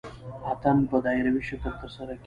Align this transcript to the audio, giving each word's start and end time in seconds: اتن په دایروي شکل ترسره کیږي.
اتن 0.51 0.77
په 0.89 0.95
دایروي 1.05 1.43
شکل 1.49 1.71
ترسره 1.81 2.13
کیږي. 2.15 2.19